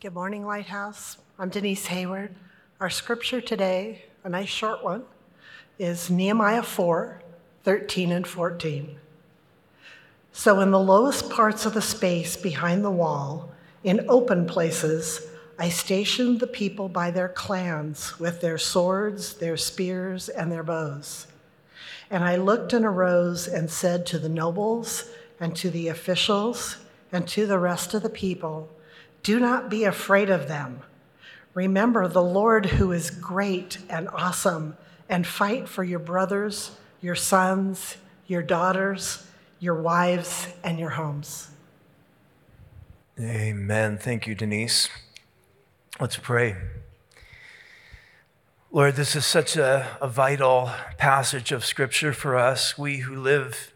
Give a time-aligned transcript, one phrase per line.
[0.00, 1.18] Good morning, Lighthouse.
[1.38, 2.34] I'm Denise Hayward.
[2.80, 5.02] Our scripture today, a nice short one,
[5.78, 7.20] is Nehemiah 4
[7.64, 8.96] 13 and 14.
[10.32, 13.52] So, in the lowest parts of the space behind the wall,
[13.84, 15.26] in open places,
[15.58, 21.26] I stationed the people by their clans with their swords, their spears, and their bows.
[22.08, 26.78] And I looked and arose and said to the nobles and to the officials
[27.12, 28.70] and to the rest of the people,
[29.22, 30.80] do not be afraid of them.
[31.54, 34.76] Remember the Lord who is great and awesome,
[35.08, 36.70] and fight for your brothers,
[37.00, 39.26] your sons, your daughters,
[39.58, 41.48] your wives, and your homes.
[43.18, 43.98] Amen.
[43.98, 44.88] Thank you, Denise.
[45.98, 46.56] Let's pray.
[48.72, 52.78] Lord, this is such a, a, vital passage of Scripture for us.
[52.78, 53.72] We who live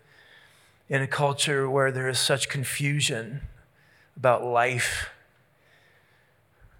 [0.88, 3.42] in a culture where there is such confusion
[4.16, 5.10] about life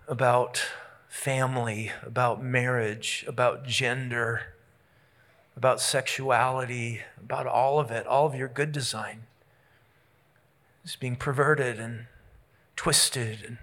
[0.08, 0.64] about
[1.08, 4.54] family, about marriage, about gender,
[5.56, 9.22] about sexuality, about all of it, all of your good design
[10.84, 12.06] is being perverted and
[12.76, 13.44] twisted.
[13.46, 13.58] And,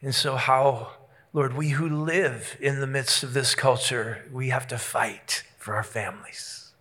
[0.00, 0.92] and so, how,
[1.32, 5.74] Lord, we who live in the midst of this culture, we have to fight for
[5.74, 6.72] our families.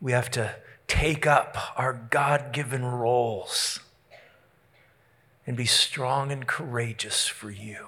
[0.00, 0.54] We have to
[0.86, 3.80] take up our God given roles
[5.48, 7.86] and be strong and courageous for you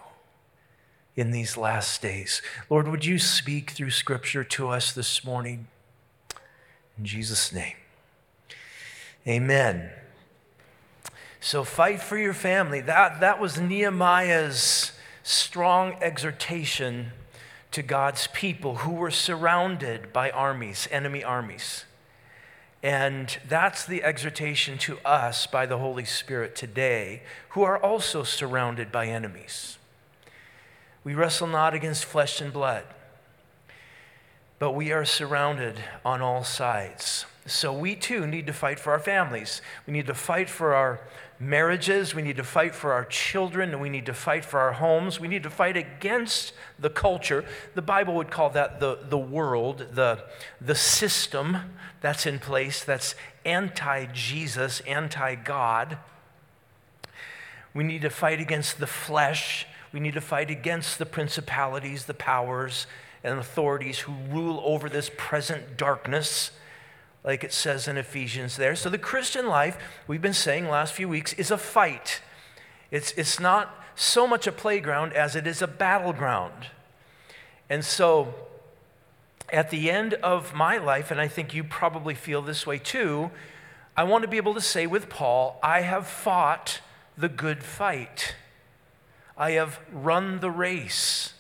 [1.15, 2.41] in these last days.
[2.71, 5.67] Lord, would you speak through Scripture to us this morning?
[6.97, 7.77] In Jesus' name.
[9.29, 9.91] Amen.
[11.39, 12.81] So fight for your family.
[12.81, 17.13] That, that was Nehemiah's strong exhortation
[17.73, 21.85] to God's people who were surrounded by armies, enemy armies.
[22.83, 28.91] And that's the exhortation to us by the Holy Spirit today, who are also surrounded
[28.91, 29.77] by enemies.
[31.05, 32.85] We wrestle not against flesh and blood,
[34.59, 37.27] but we are surrounded on all sides.
[37.47, 39.61] So we too need to fight for our families.
[39.87, 41.01] We need to fight for our
[41.41, 42.15] marriages.
[42.15, 43.71] We need to fight for our children.
[43.71, 45.19] And we need to fight for our homes.
[45.19, 47.45] We need to fight against the culture.
[47.75, 50.23] The Bible would call that the, the world, the,
[50.61, 51.57] the system
[52.03, 53.15] that's in place that's
[53.45, 55.99] anti Jesus, anti God.
[57.73, 59.67] We need to fight against the flesh.
[59.93, 62.87] We need to fight against the principalities, the powers,
[63.23, 66.51] and authorities who rule over this present darkness,
[67.25, 68.75] like it says in Ephesians there.
[68.75, 69.77] So, the Christian life,
[70.07, 72.21] we've been saying last few weeks, is a fight.
[72.91, 76.69] It's, it's not so much a playground as it is a battleground.
[77.69, 78.35] And so,
[79.53, 83.31] at the end of my life, and I think you probably feel this way too,
[83.97, 86.81] I want to be able to say with Paul, I have fought
[87.19, 88.35] the good fight.
[89.37, 91.35] I have run the race.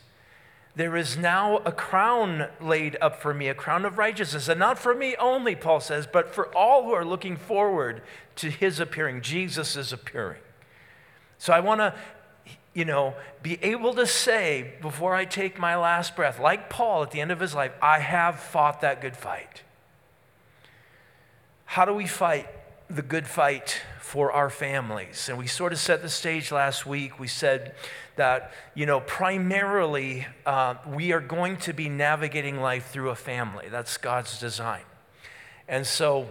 [0.76, 4.78] There is now a crown laid up for me, a crown of righteousness, and not
[4.78, 8.02] for me only, Paul says, but for all who are looking forward
[8.36, 9.20] to his appearing.
[9.20, 10.40] Jesus is appearing.
[11.38, 11.94] So I want to
[12.72, 17.10] you know, be able to say before I take my last breath, like Paul at
[17.10, 19.62] the end of his life, I have fought that good fight.
[21.64, 22.48] How do we fight
[22.90, 25.28] the good fight for our families?
[25.28, 27.18] And we sort of set the stage last week.
[27.18, 27.74] We said
[28.16, 33.68] that, you know, primarily uh, we are going to be navigating life through a family.
[33.70, 34.82] That's God's design.
[35.68, 36.28] And so,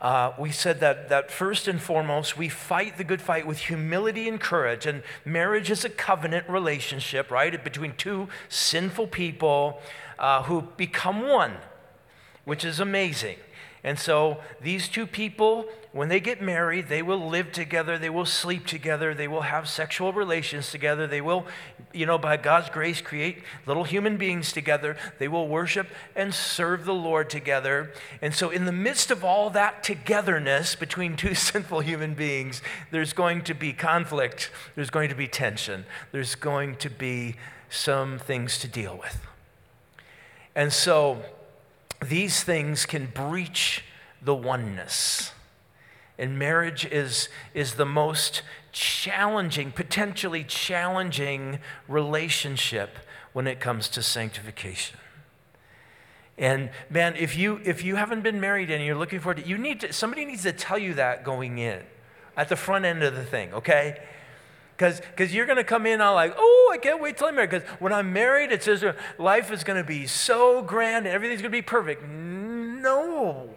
[0.00, 4.28] uh, we said that, that first and foremost, we fight the good fight with humility
[4.28, 4.84] and courage.
[4.84, 9.80] And marriage is a covenant relationship, right, between two sinful people
[10.18, 11.54] uh, who become one,
[12.44, 13.36] which is amazing.
[13.86, 18.26] And so these two people, when they get married, they will live together, they will
[18.26, 21.46] sleep together, they will have sexual relations together, they will,
[21.92, 25.86] you know, by God's grace, create little human beings together, they will worship
[26.16, 27.92] and serve the Lord together.
[28.20, 33.12] And so, in the midst of all that togetherness between two sinful human beings, there's
[33.12, 37.36] going to be conflict, there's going to be tension, there's going to be
[37.70, 39.24] some things to deal with.
[40.56, 41.22] And so,
[42.04, 43.84] these things can breach
[44.22, 45.32] the oneness.
[46.18, 51.58] And marriage is, is the most challenging, potentially challenging
[51.88, 52.98] relationship
[53.32, 54.98] when it comes to sanctification.
[56.38, 59.56] And man, if you if you haven't been married and you're looking forward to you
[59.56, 61.80] need to somebody needs to tell you that going in
[62.36, 63.98] at the front end of the thing, okay?
[64.76, 67.50] Because you're going to come in all like, oh, I can't wait till I'm married.
[67.50, 68.84] Because when I'm married, it says
[69.18, 72.04] life is going to be so grand and everything's going to be perfect.
[72.06, 73.50] No.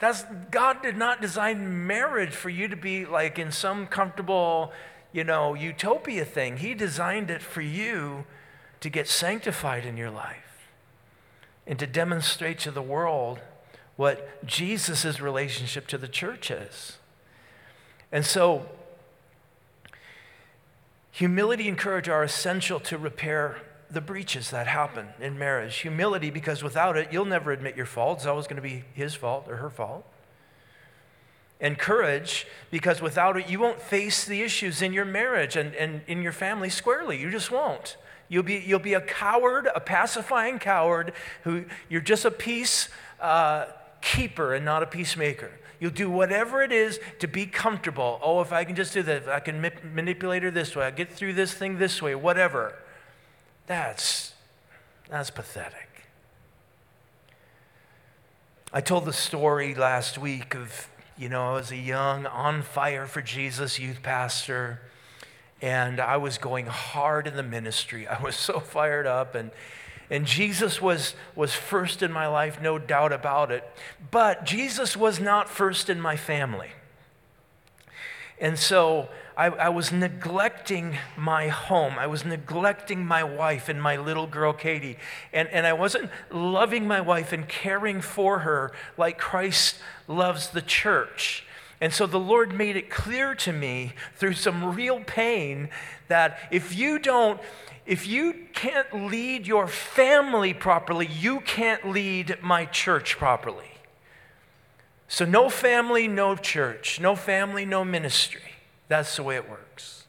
[0.00, 4.72] That's, God did not design marriage for you to be like in some comfortable,
[5.12, 6.56] you know, utopia thing.
[6.56, 8.24] He designed it for you
[8.80, 10.66] to get sanctified in your life
[11.68, 13.38] and to demonstrate to the world
[13.94, 16.98] what Jesus' relationship to the church is.
[18.10, 18.68] And so,
[21.12, 23.58] humility and courage are essential to repair
[23.90, 25.76] the breaches that happen in marriage.
[25.76, 28.18] Humility, because without it, you'll never admit your fault.
[28.18, 30.04] It's always going to be his fault or her fault.
[31.60, 36.00] And courage, because without it, you won't face the issues in your marriage and, and
[36.08, 37.20] in your family squarely.
[37.20, 37.96] You just won't.
[38.28, 41.12] You'll be, you'll be a coward, a pacifying coward,
[41.44, 42.88] who you're just a peace
[43.20, 43.66] uh,
[44.00, 45.50] keeper and not a peacemaker.
[45.82, 48.20] You'll do whatever it is to be comfortable.
[48.22, 50.84] Oh, if I can just do that, if I can ma- manipulate her this way,
[50.86, 52.76] I get through this thing this way, whatever.
[53.66, 54.32] That's,
[55.10, 55.88] that's pathetic.
[58.72, 60.88] I told the story last week of,
[61.18, 64.82] you know, I was a young, on fire for Jesus youth pastor,
[65.60, 68.06] and I was going hard in the ministry.
[68.06, 69.50] I was so fired up, and,
[70.12, 73.64] and Jesus was, was first in my life, no doubt about it.
[74.10, 76.68] But Jesus was not first in my family.
[78.38, 81.94] And so I, I, was neglecting my home.
[81.98, 84.98] I was neglecting my wife and my little girl, Katie.
[85.32, 89.78] And, and I wasn't loving my wife and caring for her like Christ
[90.08, 91.46] loves the church.
[91.80, 95.70] And so the Lord made it clear to me through some real pain
[96.08, 97.40] that if you don't,
[97.84, 103.72] if you can't lead your family properly, you can't lead my church properly.
[105.08, 107.00] So, no family, no church.
[107.00, 108.40] No family, no ministry.
[108.88, 110.04] That's the way it works.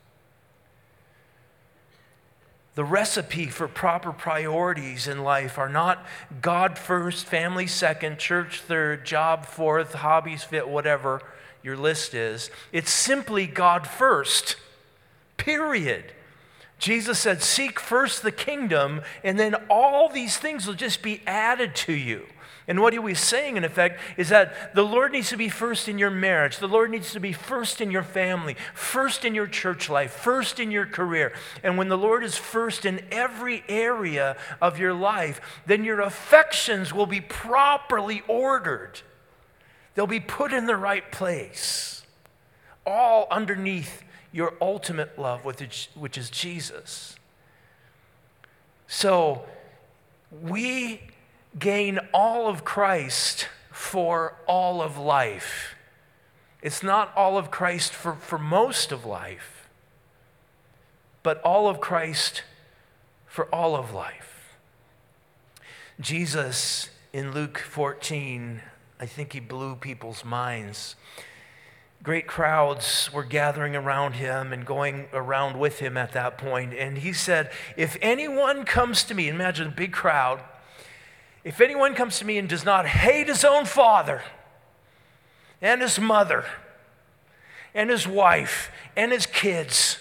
[2.76, 6.06] The recipe for proper priorities in life are not
[6.42, 11.22] God first, family second, church third, job fourth, hobbies fit, whatever
[11.62, 12.50] your list is.
[12.72, 14.56] It's simply God first,
[15.38, 16.14] period.
[16.84, 21.76] Jesus said, Seek first the kingdom, and then all these things will just be added
[21.76, 22.26] to you.
[22.68, 25.88] And what he was saying, in effect, is that the Lord needs to be first
[25.88, 26.58] in your marriage.
[26.58, 30.60] The Lord needs to be first in your family, first in your church life, first
[30.60, 31.32] in your career.
[31.64, 36.94] And when the Lord is first in every area of your life, then your affections
[36.94, 39.00] will be properly ordered.
[39.96, 42.04] They'll be put in the right place,
[42.86, 44.04] all underneath
[44.34, 47.16] your ultimate love, which is Jesus.
[48.88, 49.44] So,
[50.42, 51.02] we
[51.58, 55.76] gain all of Christ for all of life.
[56.62, 59.70] It's not all of Christ for, for most of life,
[61.22, 62.44] but all of Christ
[63.28, 64.58] for all of life.
[66.00, 68.62] Jesus in Luke 14,
[69.00, 70.96] I think he blew people's minds.
[72.04, 76.74] Great crowds were gathering around him and going around with him at that point.
[76.74, 80.42] And he said, If anyone comes to me, imagine a big crowd,
[81.46, 84.22] if anyone comes to me and does not hate his own father
[85.62, 86.46] and his mother
[87.74, 89.98] and his wife and his kids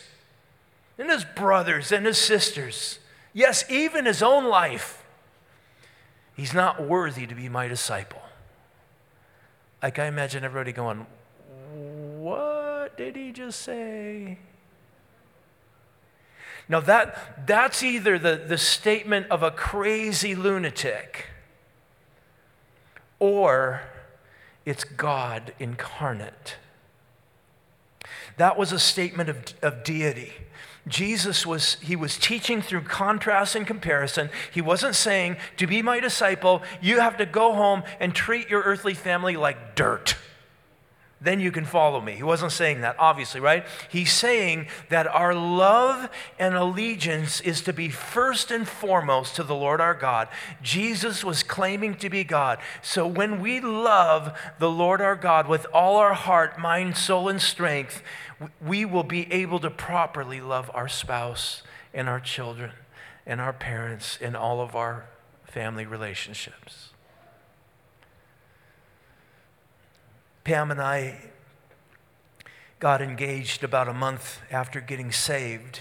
[0.99, 2.99] and his brothers and his sisters,
[3.33, 5.05] yes, even his own life,
[6.37, 8.23] he's not worthy to be my disciple.
[9.81, 11.07] Like I imagine everybody going,
[12.93, 14.37] What did he just say?
[16.69, 21.29] Now, that, that's either the, the statement of a crazy lunatic
[23.19, 23.81] or
[24.67, 26.57] it's God incarnate.
[28.37, 30.35] That was a statement of, of deity.
[30.87, 34.29] Jesus was, he was teaching through contrast and comparison.
[34.53, 38.61] He wasn't saying, to be my disciple, you have to go home and treat your
[38.61, 40.15] earthly family like dirt
[41.23, 42.13] then you can follow me.
[42.13, 43.65] He wasn't saying that, obviously, right?
[43.89, 49.55] He's saying that our love and allegiance is to be first and foremost to the
[49.55, 50.29] Lord our God.
[50.63, 52.59] Jesus was claiming to be God.
[52.83, 57.41] So when we love the Lord our God with all our heart, mind, soul, and
[57.41, 58.03] strength,
[58.61, 61.63] we will be able to properly love our spouse
[61.95, 62.73] and our children
[63.27, 65.07] and our parents and all of our
[65.45, 66.92] family relationships.
[70.45, 71.21] Pam and I
[72.81, 75.81] got engaged about a month after getting saved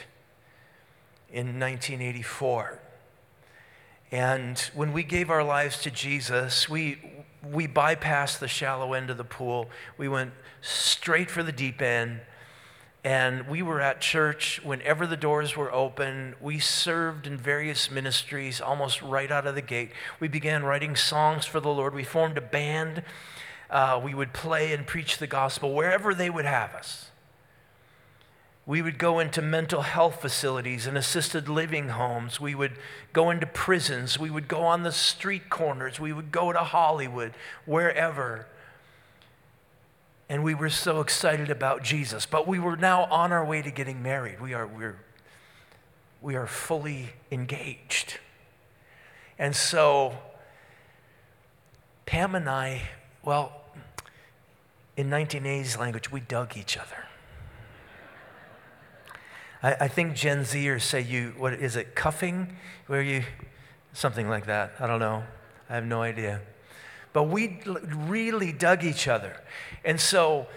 [1.31, 2.79] in 1984.
[4.11, 6.99] And when we gave our lives to Jesus, we,
[7.43, 9.67] we bypassed the shallow end of the pool.
[9.97, 12.21] We went straight for the deep end.
[13.03, 16.35] And we were at church whenever the doors were open.
[16.39, 19.89] We served in various ministries almost right out of the gate.
[20.19, 21.95] We began writing songs for the Lord.
[21.95, 23.01] We formed a band
[23.71, 27.09] Uh, we would play and preach the gospel wherever they would have us.
[28.65, 32.39] We would go into mental health facilities and assisted living homes.
[32.39, 32.73] We would
[33.11, 34.19] go into prisons.
[34.19, 35.99] We would go on the street corners.
[35.99, 37.33] We would go to Hollywood,
[37.65, 38.45] wherever.
[40.29, 42.25] And we were so excited about Jesus.
[42.25, 44.39] But we were now on our way to getting married.
[44.39, 44.99] We are, we're,
[46.21, 48.19] we are fully engaged.
[49.39, 50.17] And so,
[52.05, 52.83] Pam and I,
[53.23, 53.60] well,
[54.97, 57.05] in 1980s language, we dug each other.
[59.63, 62.55] I, I think Gen Zers say you, what is it, cuffing?
[62.87, 63.23] Where you,
[63.93, 64.73] something like that.
[64.79, 65.23] I don't know.
[65.69, 66.41] I have no idea.
[67.13, 69.41] But we really dug each other.
[69.83, 70.47] And so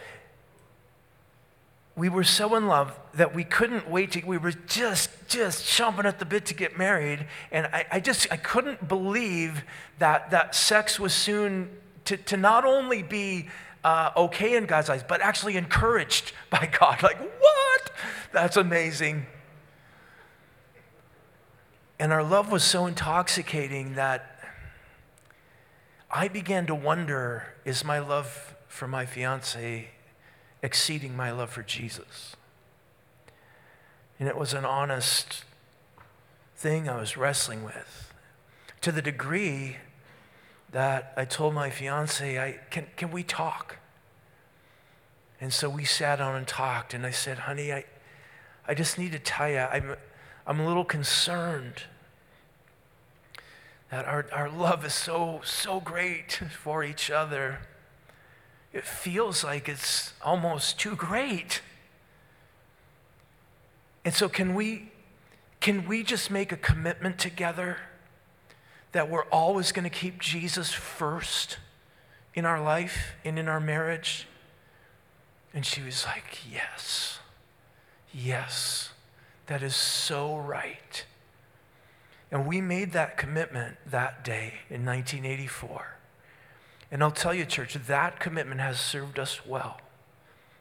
[1.97, 6.05] we were so in love that we couldn't wait to, we were just, just chomping
[6.05, 7.27] at the bit to get married.
[7.53, 9.65] And I, I just, I couldn't believe
[9.99, 11.71] that, that sex was soon
[12.07, 13.49] to, to not only be
[13.85, 17.03] uh, okay in God's eyes, but actually encouraged by God.
[17.03, 17.91] Like, what?
[18.33, 19.27] That's amazing.
[21.99, 24.31] And our love was so intoxicating that
[26.11, 29.89] I began to wonder is my love for my fiance
[30.63, 32.35] exceeding my love for Jesus?
[34.19, 35.45] And it was an honest
[36.57, 38.13] thing I was wrestling with
[38.81, 39.77] to the degree
[40.75, 43.77] that I told my fiance, I, can, can we talk?
[45.41, 47.85] And so we sat down and talked, and I said, honey, I,
[48.67, 49.95] I just need to tell you, I'm,
[50.45, 51.85] I'm a little concerned
[53.93, 57.61] that our, our love is so, so great for each other.
[58.73, 61.63] It feels like it's almost too great.
[64.05, 64.91] And so, can we,
[65.61, 67.77] can we just make a commitment together?
[68.95, 71.59] That we're always going to keep Jesus first
[72.33, 74.27] in our life and in our marriage?
[75.53, 77.19] And she was like, Yes,
[78.13, 78.91] yes,
[79.47, 81.05] that is so right.
[82.31, 85.99] And we made that commitment that day in 1984.
[86.91, 89.81] And I'll tell you, church, that commitment has served us well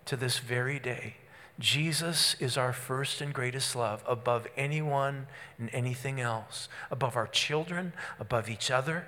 [0.05, 1.15] to this very day.
[1.59, 5.27] Jesus is our first and greatest love above anyone
[5.59, 9.05] and anything else, above our children, above each other.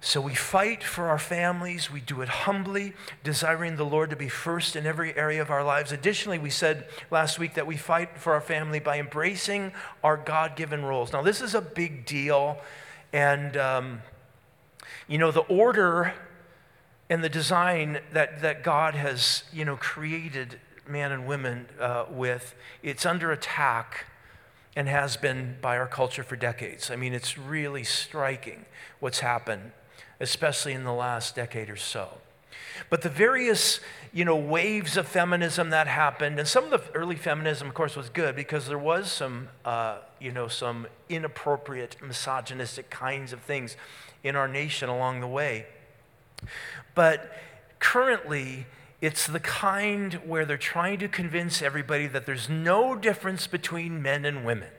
[0.00, 1.90] So we fight for our families.
[1.90, 2.94] We do it humbly,
[3.24, 5.90] desiring the Lord to be first in every area of our lives.
[5.90, 9.72] Additionally, we said last week that we fight for our family by embracing
[10.02, 11.12] our God given roles.
[11.12, 12.58] Now, this is a big deal.
[13.12, 14.02] And, um,
[15.08, 16.14] you know, the order
[17.10, 22.54] and the design that, that God has, you know, created man and women uh, with,
[22.82, 24.06] it's under attack
[24.76, 26.90] and has been by our culture for decades.
[26.90, 28.64] I mean, it's really striking
[29.00, 29.72] what's happened,
[30.20, 32.18] especially in the last decade or so.
[32.90, 33.80] But the various,
[34.12, 37.96] you know, waves of feminism that happened, and some of the early feminism, of course,
[37.96, 43.76] was good because there was some, uh, you know, some inappropriate, misogynistic kinds of things
[44.22, 45.66] in our nation along the way.
[46.94, 47.32] But
[47.78, 48.66] currently,
[49.00, 54.24] it's the kind where they're trying to convince everybody that there's no difference between men
[54.24, 54.70] and women.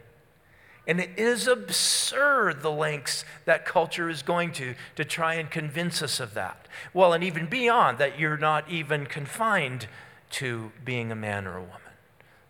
[0.88, 6.02] And it is absurd the lengths that culture is going to to try and convince
[6.02, 6.68] us of that.
[6.94, 9.88] Well, and even beyond that, you're not even confined
[10.32, 11.76] to being a man or a woman.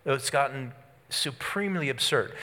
[0.05, 0.71] It's gotten
[1.09, 2.33] supremely absurd.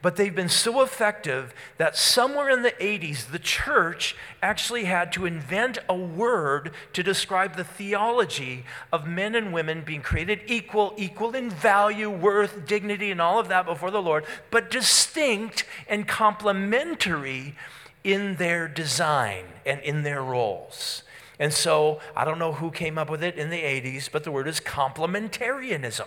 [0.00, 5.26] But they've been so effective that somewhere in the 80s, the church actually had to
[5.26, 11.34] invent a word to describe the theology of men and women being created equal, equal
[11.34, 17.56] in value, worth, dignity, and all of that before the Lord, but distinct and complementary
[18.04, 21.02] in their design and in their roles.
[21.40, 24.30] And so I don't know who came up with it in the 80s, but the
[24.30, 26.06] word is complementarianism.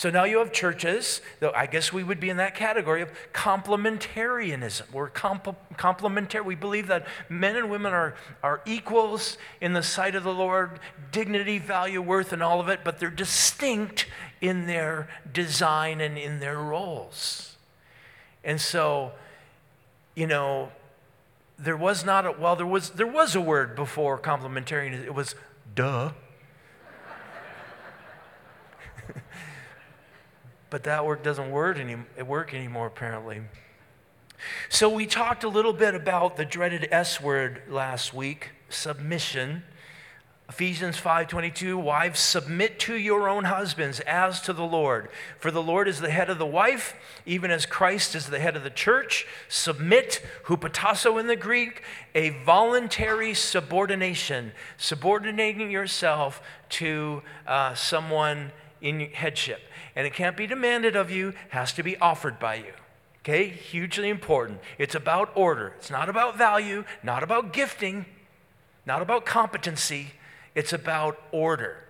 [0.00, 3.12] So now you have churches, though I guess we would be in that category of
[3.34, 4.90] complementarianism.
[4.92, 6.40] We're comp- complementary.
[6.40, 10.80] We believe that men and women are, are equals in the sight of the Lord,
[11.12, 14.06] dignity, value, worth, and all of it, but they're distinct
[14.40, 17.58] in their design and in their roles.
[18.42, 19.12] And so,
[20.14, 20.72] you know,
[21.58, 25.04] there was not a, well, there was, there was a word before complementarianism.
[25.04, 25.34] It was
[25.74, 26.12] duh.
[30.70, 33.42] But that work doesn't work, any, work anymore, apparently.
[34.68, 39.64] So, we talked a little bit about the dreaded S word last week submission.
[40.50, 45.08] Ephesians 5:22 Wives submit to your own husbands as to the Lord
[45.38, 48.56] for the Lord is the head of the wife even as Christ is the head
[48.56, 51.84] of the church submit hupotasso in the Greek
[52.16, 58.50] a voluntary subordination subordinating yourself to uh, someone
[58.80, 59.60] in headship.
[59.94, 62.72] And it can't be demanded of you has to be offered by you.
[63.22, 64.60] Okay hugely important.
[64.78, 65.74] It's about order.
[65.78, 68.06] It's not about value not about gifting
[68.86, 70.12] not about competency.
[70.54, 71.84] It's about order.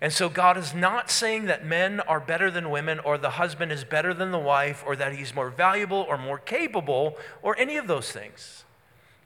[0.00, 3.72] And so God is not saying that men are better than women or the husband
[3.72, 7.76] is better than the wife or that he's more valuable or more capable or any
[7.76, 8.64] of those things.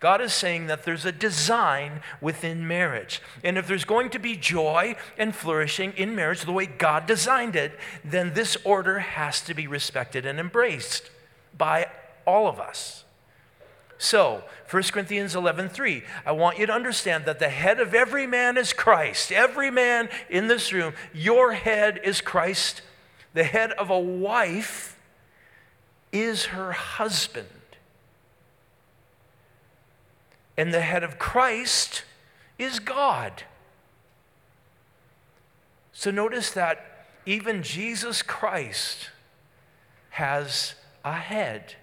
[0.03, 3.23] God is saying that there's a design within marriage.
[3.45, 7.55] And if there's going to be joy and flourishing in marriage the way God designed
[7.55, 11.09] it, then this order has to be respected and embraced
[11.57, 11.87] by
[12.27, 13.05] all of us.
[13.97, 18.57] So, 1 Corinthians 11:3, I want you to understand that the head of every man
[18.57, 19.31] is Christ.
[19.31, 22.83] Every man in this room, your head is Christ.
[23.35, 24.99] The head of a wife
[26.11, 27.47] is her husband.
[30.63, 32.05] And the head of Christ
[32.57, 33.43] is God.
[35.93, 39.11] So notice that even Jesus Christ
[40.11, 41.75] has a head.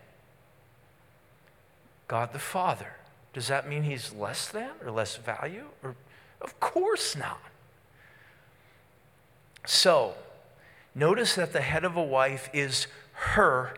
[2.08, 2.94] God the Father.
[3.34, 5.66] Does that mean he's less than or less value?
[5.84, 5.98] Or,
[6.40, 7.42] of course not.
[9.66, 10.14] So,
[10.96, 12.88] notice that the head of a wife is
[13.34, 13.74] her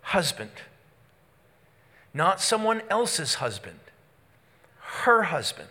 [0.00, 0.52] husband,
[2.14, 3.80] not someone else's husband,
[5.04, 5.68] her husband,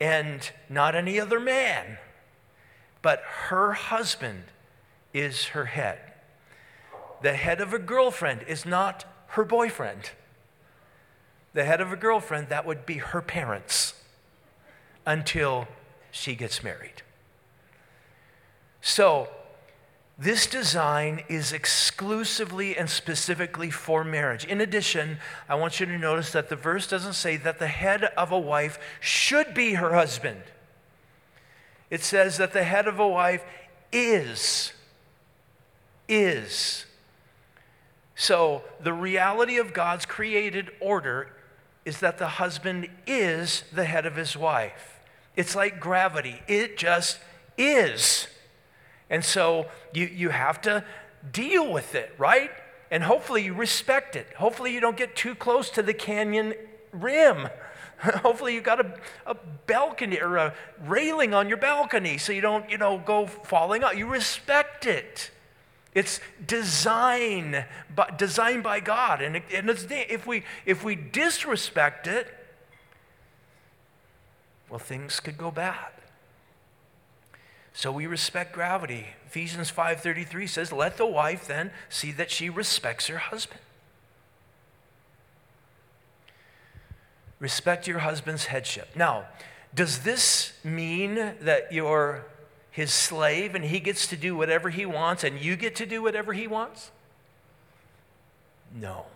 [0.00, 1.98] and not any other man,
[3.02, 4.44] but her husband
[5.12, 5.98] is her head.
[7.22, 10.10] The head of a girlfriend is not her boyfriend
[11.58, 13.94] the head of a girlfriend, that would be her parents
[15.04, 15.66] until
[16.10, 17.02] she gets married.
[18.80, 19.28] So,
[20.18, 24.44] this design is exclusively and specifically for marriage.
[24.44, 28.02] In addition, I want you to notice that the verse doesn't say that the head
[28.02, 30.42] of a wife should be her husband.
[31.88, 33.44] It says that the head of a wife
[33.92, 34.72] is.
[36.08, 36.84] Is.
[38.16, 41.30] So, the reality of God's created order
[41.84, 44.98] is that the husband is the head of his wife.
[45.36, 47.20] It's like gravity, it just
[47.56, 48.26] is.
[49.10, 50.84] And so you, you have to
[51.32, 52.50] deal with it, right?
[52.90, 54.26] And hopefully you respect it.
[54.36, 56.54] Hopefully you don't get too close to the canyon
[56.92, 57.48] rim.
[57.98, 58.94] Hopefully you've got a,
[59.26, 59.34] a
[59.66, 60.54] balcony or a
[60.86, 63.96] railing on your balcony so you don't, you know, go falling out.
[63.96, 65.30] You respect it.
[65.94, 69.20] It's design, but designed by God.
[69.20, 72.32] And, and if, we, if we disrespect it,
[74.70, 75.97] well, things could go bad.
[77.78, 79.06] So we respect gravity.
[79.28, 83.60] Ephesians 5:33 says, "Let the wife then see that she respects her husband."
[87.38, 88.96] Respect your husband's headship.
[88.96, 89.28] Now,
[89.72, 92.24] does this mean that you're
[92.72, 96.02] his slave and he gets to do whatever he wants and you get to do
[96.02, 96.90] whatever he wants?
[98.74, 99.06] No.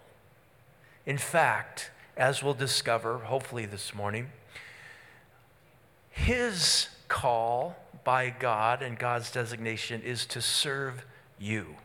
[1.04, 4.30] In fact, as we'll discover, hopefully this morning,
[6.12, 11.04] his call by God and God's designation is to serve
[11.38, 11.76] you,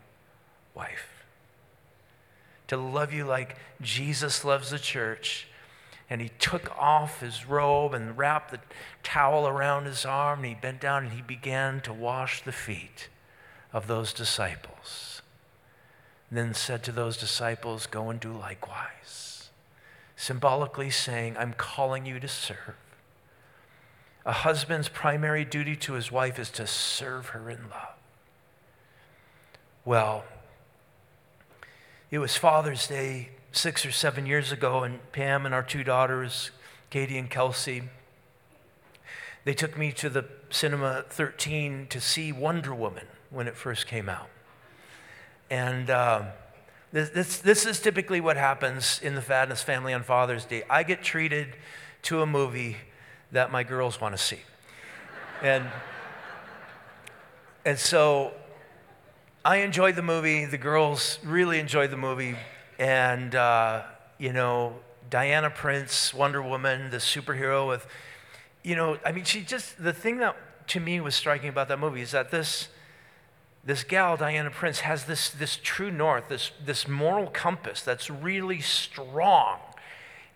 [0.74, 1.24] wife.
[2.68, 5.48] To love you like Jesus loves the church
[6.10, 8.60] and he took off his robe and wrapped the
[9.04, 13.10] towel around his arm and he bent down and he began to wash the feet
[13.74, 15.22] of those disciples.
[16.30, 19.50] And then said to those disciples, Go and do likewise.
[20.16, 22.76] Symbolically saying, I'm calling you to serve.
[24.28, 27.96] A husband's primary duty to his wife is to serve her in love.
[29.86, 30.26] Well,
[32.12, 36.52] it was Father's Day six or seven years ago, and Pam and our two daughters,
[36.90, 37.84] Katie and Kelsey,
[39.46, 44.10] they took me to the Cinema 13 to see Wonder Woman when it first came
[44.10, 44.28] out.
[45.50, 46.24] And uh,
[46.92, 50.64] this, this, this is typically what happens in the Fadness family on Father's Day.
[50.70, 51.56] I get treated
[52.02, 52.76] to a movie
[53.32, 54.40] that my girls want to see.
[55.42, 55.66] And,
[57.66, 58.34] and so
[59.44, 60.46] I enjoyed the movie.
[60.46, 62.36] The girls really enjoyed the movie.
[62.80, 63.84] And, uh,
[64.18, 64.76] you know,
[65.10, 67.88] Diana Prince, Wonder Woman, the superhero with,
[68.64, 70.36] you know, I mean, she just, the thing that
[70.68, 72.68] to me was striking about that movie is that this,
[73.64, 78.62] this gal, Diana Prince, has this, this true north, this, this moral compass that's really
[78.62, 79.60] strong.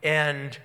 [0.03, 0.57] And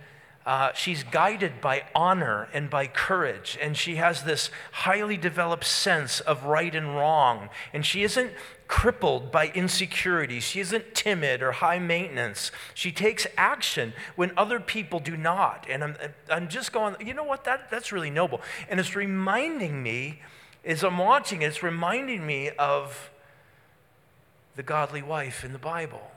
[0.46, 6.20] uh, she's guided by honor and by courage, and she has this highly developed sense
[6.20, 7.48] of right and wrong.
[7.72, 8.30] And she isn't
[8.68, 10.38] crippled by insecurity.
[10.38, 12.52] She isn't timid or high maintenance.
[12.74, 15.66] She takes action when other people do not.
[15.68, 15.96] And I'm,
[16.30, 17.42] I'm just going, you know what?
[17.42, 18.40] That, that's really noble.
[18.68, 20.20] And it's reminding me,
[20.64, 23.10] as I'm watching it, it's reminding me of
[24.54, 26.12] the godly wife in the Bible.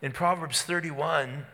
[0.00, 1.46] In Proverbs 31,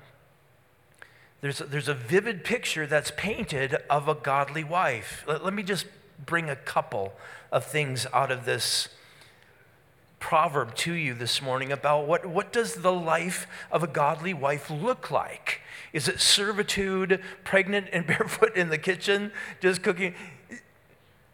[1.40, 5.24] there's a, there's a vivid picture that's painted of a godly wife.
[5.26, 5.86] Let, let me just
[6.24, 7.12] bring a couple
[7.52, 8.88] of things out of this
[10.18, 14.68] proverb to you this morning about what, what does the life of a godly wife
[14.68, 15.60] look like?
[15.92, 20.14] Is it servitude pregnant and barefoot in the kitchen just cooking?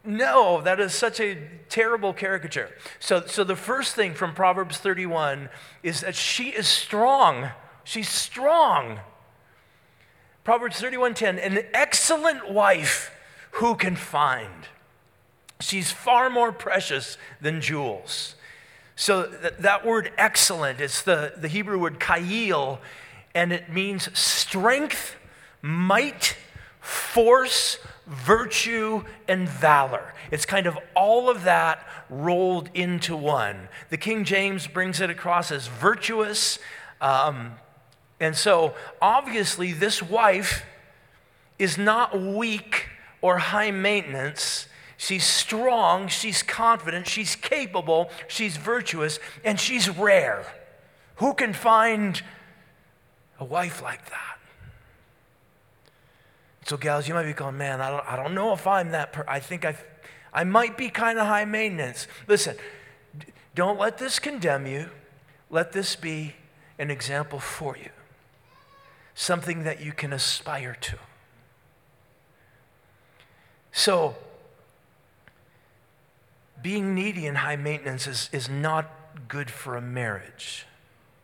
[0.05, 1.39] No that is such a
[1.71, 2.69] terrible caricature.
[3.01, 5.49] So, so the first thing from proverbs 31
[5.83, 7.49] is that she is strong.
[7.85, 9.01] She's strong
[10.45, 13.11] Proverbs 31:10, an excellent wife
[13.53, 14.69] who can find.
[15.61, 18.35] She's far more precious than jewels.
[18.95, 22.79] So th- that word excellent, it's the, the Hebrew word chayil,
[23.35, 25.17] and it means strength,
[25.63, 26.37] might,
[26.81, 30.13] force, virtue, and valor.
[30.31, 33.69] It's kind of all of that rolled into one.
[33.89, 36.59] The King James brings it across as virtuous,
[37.01, 37.55] um,
[38.21, 40.65] and so, obviously, this wife
[41.59, 42.89] is not weak
[43.21, 44.69] or high maintenance.
[44.97, 50.47] She's strong, she's confident, she's capable, she's virtuous, and she's rare.
[51.17, 52.23] Who can find
[53.41, 54.39] a wife like that?
[56.67, 59.13] So, gals, you might be going, man, I don't, I don't know if I'm that.
[59.13, 59.77] Per- I think I,
[60.33, 62.07] I might be kind of high maintenance.
[62.27, 62.57] Listen,
[63.55, 64.89] don't let this condemn you.
[65.51, 66.35] Let this be
[66.79, 67.91] an example for you
[69.15, 70.99] something that you can aspire to.
[73.73, 74.17] So,
[76.63, 78.91] being needy and high maintenance is, is not
[79.29, 80.67] good for a marriage.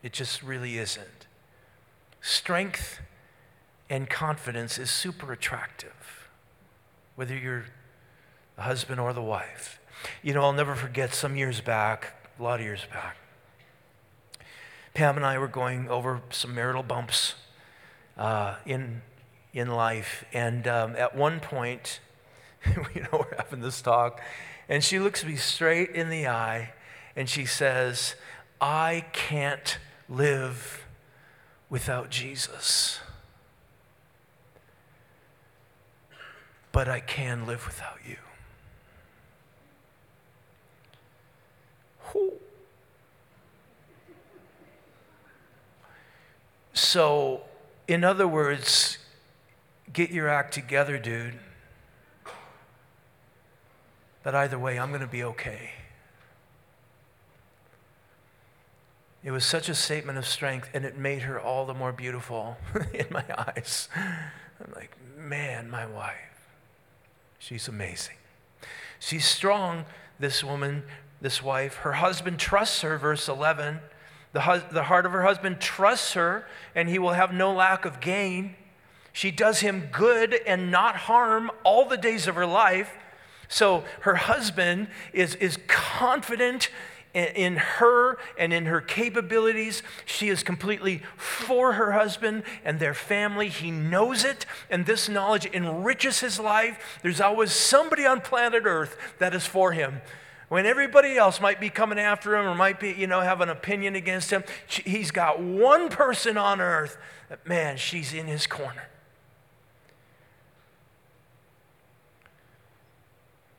[0.03, 1.27] It just really isn't.
[2.21, 3.01] Strength
[3.89, 6.29] and confidence is super attractive,
[7.17, 7.67] whether you're
[8.57, 9.81] the husband or the wife.
[10.23, 13.17] You know, I'll never forget some years back, a lot of years back,
[14.95, 17.35] Pam and I were going over some marital bumps
[18.21, 19.03] uh, in,
[19.53, 20.25] in life.
[20.33, 21.99] And um, at one point,
[22.95, 24.21] you know, we're having this talk,
[24.69, 26.75] and she looks me straight in the eye
[27.17, 28.15] and she says,
[28.61, 29.79] I can't
[30.09, 30.85] live
[31.69, 33.01] without Jesus.
[36.71, 38.17] But I can live without you.
[46.73, 47.43] So
[47.91, 48.99] in other words,
[49.93, 51.35] get your act together, dude.
[54.23, 55.73] But either way, I'm going to be okay.
[59.25, 62.57] It was such a statement of strength, and it made her all the more beautiful
[62.95, 63.89] in my eyes.
[63.97, 66.15] I'm like, man, my wife,
[67.41, 68.17] she's amazing.
[69.01, 69.85] She's strong,
[70.21, 70.85] this woman,
[71.21, 71.77] this wife.
[71.77, 73.81] Her husband trusts her, verse 11.
[74.33, 77.85] The, hus- the heart of her husband trusts her, and he will have no lack
[77.85, 78.55] of gain.
[79.13, 82.97] She does him good and not harm all the days of her life.
[83.49, 86.69] So her husband is, is confident
[87.13, 89.83] in, in her and in her capabilities.
[90.05, 93.49] She is completely for her husband and their family.
[93.49, 97.01] He knows it, and this knowledge enriches his life.
[97.03, 100.01] There's always somebody on planet Earth that is for him
[100.51, 103.49] when everybody else might be coming after him or might be, you know, have an
[103.49, 108.89] opinion against him, he's got one person on earth that, man, she's in his corner.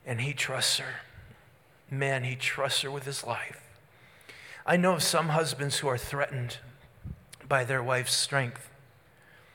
[0.06, 0.96] And he trusts her.
[1.90, 3.62] Man, he trusts her with his life.
[4.66, 6.58] I know of some husbands who are threatened
[7.48, 8.70] by their wife's strength.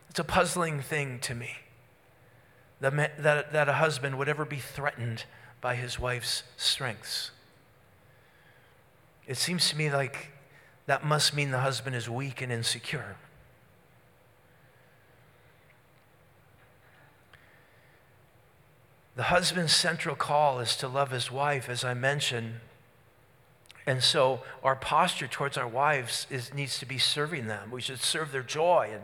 [0.09, 1.51] It's a puzzling thing to me
[2.81, 5.27] that, that, that a husband would ever be threatened
[5.67, 7.33] by his wife's strengths.
[9.27, 10.29] It seems to me like
[10.87, 13.17] that must mean the husband is weak and insecure.
[19.17, 22.61] The husband's central call is to love his wife, as I mentioned.
[23.89, 27.73] And so our posture towards our wives is, needs to be serving them.
[27.73, 29.03] We should serve their joy and,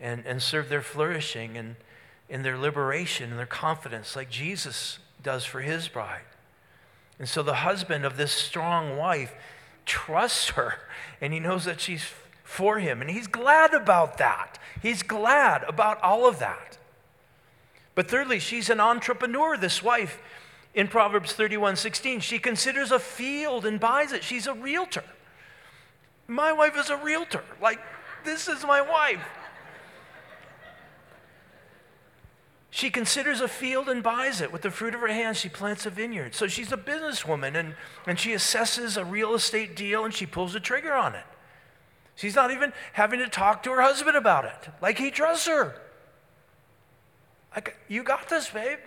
[0.00, 1.76] and, and serve their flourishing and
[2.30, 6.22] in their liberation and their confidence, like Jesus does for his bride.
[7.18, 9.34] And so the husband of this strong wife
[9.84, 10.74] trusts her
[11.20, 12.04] and he knows that she's
[12.44, 13.00] for him.
[13.00, 14.58] And he's glad about that.
[14.80, 16.78] He's glad about all of that.
[17.94, 20.20] But thirdly, she's an entrepreneur, this wife.
[20.74, 24.22] In Proverbs 31 16, she considers a field and buys it.
[24.22, 25.02] She's a realtor.
[26.28, 27.42] My wife is a realtor.
[27.60, 27.80] Like,
[28.24, 29.26] this is my wife.
[32.70, 34.52] She considers a field and buys it.
[34.52, 36.34] With the fruit of her hands, she plants a vineyard.
[36.34, 37.74] So she's a businesswoman and,
[38.06, 41.24] and she assesses a real estate deal and she pulls the trigger on it.
[42.14, 44.68] She's not even having to talk to her husband about it.
[44.82, 45.80] Like he trusts her.
[47.54, 48.78] Like, you got this, babe.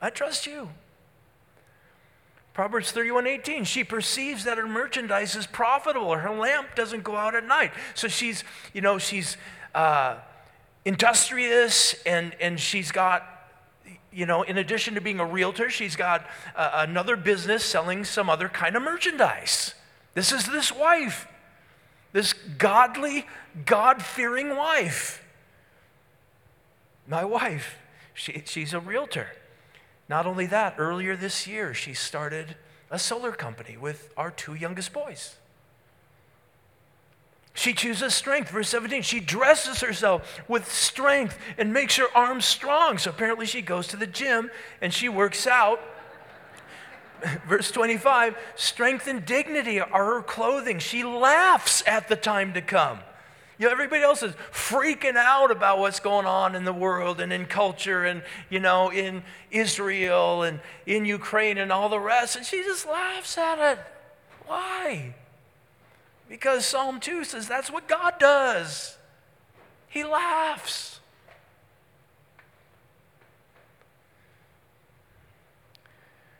[0.00, 0.68] I trust you.
[2.52, 6.14] Proverbs 31 18, she perceives that her merchandise is profitable.
[6.14, 7.72] Her lamp doesn't go out at night.
[7.94, 9.38] So she's, you know, she's
[9.74, 10.16] uh,
[10.84, 13.26] industrious and, and she's got,
[14.12, 18.28] you know, in addition to being a realtor, she's got uh, another business selling some
[18.28, 19.74] other kind of merchandise.
[20.14, 21.26] This is this wife,
[22.12, 23.26] this godly,
[23.64, 25.24] God fearing wife.
[27.06, 27.78] My wife,
[28.14, 29.28] she, she's a realtor.
[30.08, 32.56] Not only that, earlier this year, she started
[32.90, 35.36] a solar company with our two youngest boys.
[37.54, 38.50] She chooses strength.
[38.50, 42.98] Verse 17, she dresses herself with strength and makes her arms strong.
[42.98, 45.80] So apparently, she goes to the gym and she works out.
[47.48, 50.78] Verse 25, strength and dignity are her clothing.
[50.78, 53.00] She laughs at the time to come.
[53.58, 57.32] You know, everybody else is freaking out about what's going on in the world and
[57.32, 62.34] in culture and, you know, in Israel and in Ukraine and all the rest.
[62.34, 63.78] And she just laughs at it.
[64.46, 65.14] Why?
[66.32, 68.96] Because Psalm 2 says that's what God does.
[69.86, 71.00] He laughs.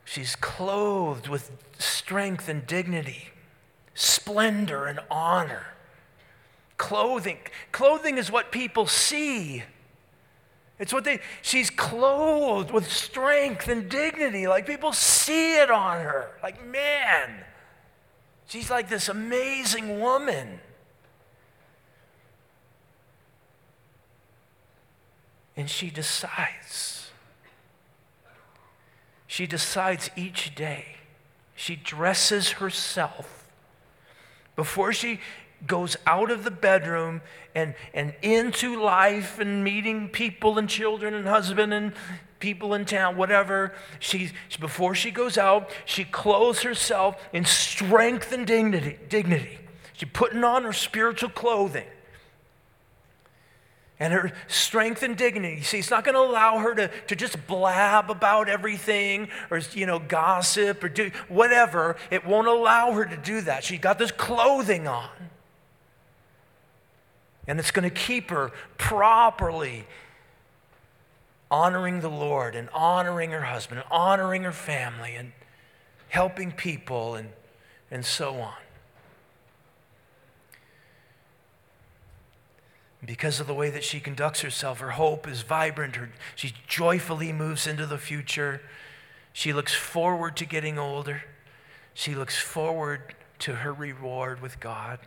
[0.03, 3.29] She's clothed with strength and dignity,
[3.93, 5.67] splendor and honor
[6.79, 7.37] clothing.
[7.71, 9.61] Clothing is what people see.
[10.79, 14.47] It's what they, she's clothed with strength and dignity.
[14.47, 16.31] Like people see it on her.
[16.41, 17.45] Like, man,
[18.47, 20.59] she's like this amazing woman.
[25.55, 27.11] And she decides.
[29.27, 30.97] She decides each day.
[31.55, 33.47] She dresses herself.
[34.55, 35.19] Before she
[35.67, 37.21] goes out of the bedroom
[37.55, 41.93] and, and into life and meeting people and children and husband and
[42.39, 43.73] people in town, whatever.
[43.99, 48.97] She, before she goes out, she clothes herself in strength and dignity.
[49.09, 49.59] dignity.
[49.93, 51.85] She's putting on her spiritual clothing
[53.99, 55.61] and her strength and dignity.
[55.61, 59.85] See, it's not going to allow her to, to just blab about everything or, you
[59.85, 61.95] know, gossip or do whatever.
[62.11, 63.63] It won't allow her to do that.
[63.63, 65.09] She's got this clothing on.
[67.47, 69.85] And it's going to keep her properly
[71.51, 75.33] honoring the Lord and honoring her husband and honoring her family and
[76.09, 77.29] helping people and,
[77.91, 78.53] and so on.
[83.05, 85.97] Because of the way that she conducts herself, her hope is vibrant.
[85.97, 88.61] Her, she joyfully moves into the future.
[89.33, 91.23] She looks forward to getting older.
[91.93, 94.99] She looks forward to her reward with God.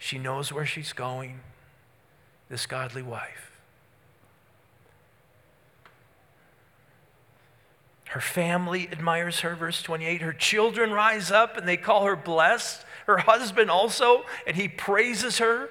[0.00, 1.40] She knows where she's going,
[2.48, 3.52] this godly wife.
[8.06, 10.22] Her family admires her, verse 28.
[10.22, 12.84] Her children rise up and they call her blessed.
[13.06, 15.68] Her husband also, and he praises her.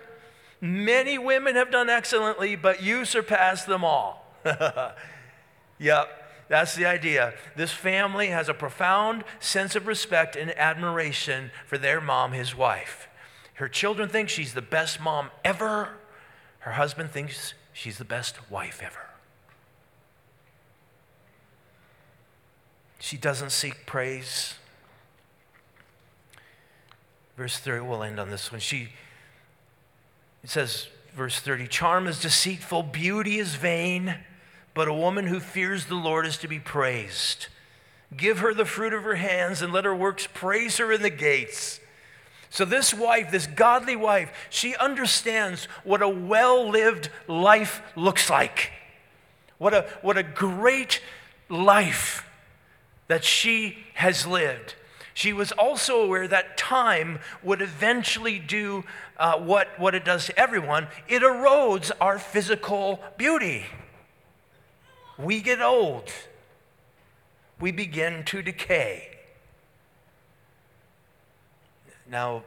[0.61, 4.31] Many women have done excellently, but you surpass them all.
[5.79, 6.07] yep,
[6.47, 7.33] that's the idea.
[7.55, 13.08] This family has a profound sense of respect and admiration for their mom, his wife.
[13.59, 15.89] Her children think she's the best mom ever.
[16.59, 19.09] Her husband thinks she's the best wife ever.
[22.99, 24.53] She doesn't seek praise.
[27.35, 28.61] Verse 30, we'll end on this one.
[28.61, 28.93] She,
[30.41, 34.19] it says, verse 30, charm is deceitful, beauty is vain,
[34.73, 37.47] but a woman who fears the Lord is to be praised.
[38.15, 41.09] Give her the fruit of her hands and let her works praise her in the
[41.09, 41.81] gates.
[42.49, 48.71] So, this wife, this godly wife, she understands what a well lived life looks like.
[49.59, 51.01] What a, what a great
[51.49, 52.25] life
[53.07, 54.75] that she has lived.
[55.13, 58.85] She was also aware that time would eventually do
[59.17, 63.65] uh, what, what it does to everyone it erodes our physical beauty.
[65.17, 66.09] We get old,
[67.59, 69.18] we begin to decay.
[72.09, 72.43] Now,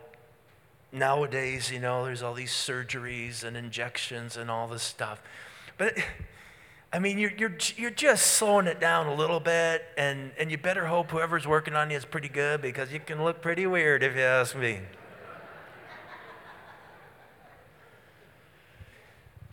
[0.91, 5.23] nowadays, you know, there's all these surgeries and injections and all this stuff.
[5.79, 5.97] But
[6.93, 10.59] I mean, you're, you're, you're just slowing it down a little bit, and, and you
[10.59, 14.03] better hope whoever's working on you is pretty good because you can look pretty weird
[14.03, 14.81] if you ask me.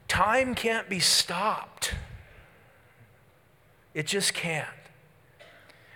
[0.09, 1.93] Time can't be stopped,
[3.93, 4.67] it just can't.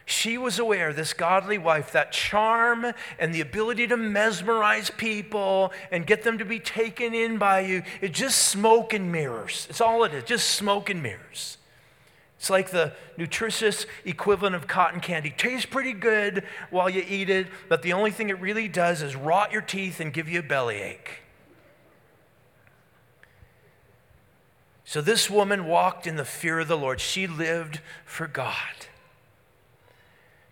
[0.05, 6.05] She was aware, this godly wife, that charm and the ability to mesmerize people and
[6.05, 9.65] get them to be taken in by you, it's just smoke and mirrors.
[9.69, 11.57] It's all it is, just smoke and mirrors.
[12.37, 15.33] It's like the nutritious equivalent of cotton candy.
[15.35, 19.15] Tastes pretty good while you eat it, but the only thing it really does is
[19.15, 21.21] rot your teeth and give you a bellyache.
[24.83, 26.99] So this woman walked in the fear of the Lord.
[26.99, 28.87] She lived for God.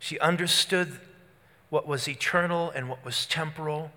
[0.02, 1.00] She understood
[1.70, 3.92] what was eternal and what was temporal,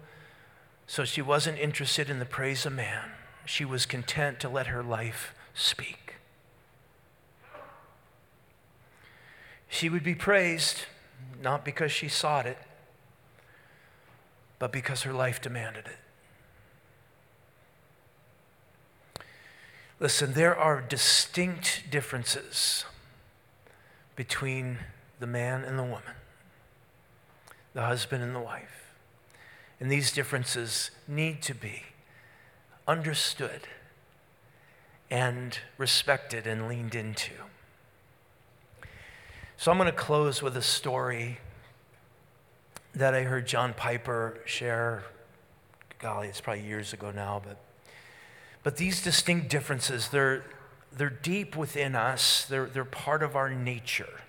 [0.86, 3.12] so she wasn't interested in the praise of man.
[3.46, 6.16] She was content to let her life speak.
[9.66, 10.84] She would be praised
[11.42, 12.58] not because she sought it,
[14.58, 15.96] but because her life demanded it.
[19.98, 22.84] Listen, there are distinct differences
[24.16, 24.80] between
[25.20, 26.14] the man and the woman,
[27.72, 28.92] the husband and the wife.
[29.80, 31.82] And these differences need to be
[32.86, 33.62] understood
[35.10, 37.32] and respected and leaned into.
[39.56, 41.38] So I'm going to close with a story
[42.94, 45.04] that I heard John Piper share.
[45.98, 47.58] Golly, it's probably years ago now, but
[48.64, 50.42] but these distinct differences, they're,
[50.90, 54.22] they're deep within us, they're, they're part of our nature.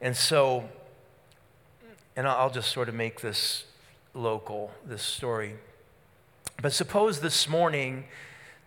[0.00, 0.68] And so,
[2.16, 3.64] and I'll just sort of make this
[4.14, 5.54] local, this story.
[6.62, 8.04] But suppose this morning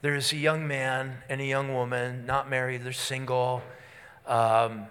[0.02, 3.62] there's a young man and a young woman, not married, they're single.
[4.28, 4.88] Um,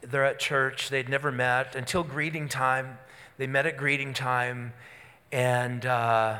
[0.00, 2.98] they're at church, they'd never met until greeting time.
[3.36, 4.72] They met at greeting time,
[5.30, 6.38] and uh,